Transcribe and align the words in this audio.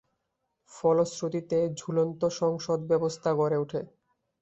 ফলশ্রুতিতে 0.71 1.57
ঝুলন্ত 1.79 2.21
সংসদ 2.39 2.79
ব্যবস্থা 2.89 3.29
গড়ে 3.33 3.57
ওঠে। 3.57 3.81